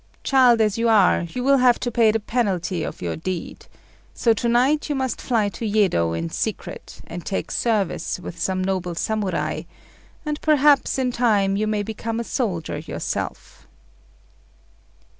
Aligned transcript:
Child 0.23 0.61
as 0.61 0.79
you 0.79 0.89
are, 0.89 1.27
you 1.29 1.43
will 1.43 1.57
have 1.57 1.79
to 1.81 1.91
pay 1.91 2.09
the 2.09 2.19
penalty 2.19 2.81
of 2.81 3.03
your 3.03 3.15
deed; 3.15 3.67
so 4.15 4.33
to 4.33 4.49
night 4.49 4.89
you 4.89 4.95
must 4.95 5.21
fly 5.21 5.47
to 5.49 5.63
Yedo 5.63 6.13
in 6.13 6.31
secret, 6.31 7.01
and 7.05 7.23
take 7.23 7.51
service 7.51 8.19
with 8.19 8.41
some 8.41 8.63
noble 8.63 8.95
Samurai, 8.95 9.61
and 10.25 10.41
perhaps 10.41 10.97
in 10.97 11.11
time 11.11 11.55
you 11.55 11.67
may 11.67 11.83
become 11.83 12.19
a 12.19 12.23
soldier 12.23 12.79
yourself." 12.79 13.67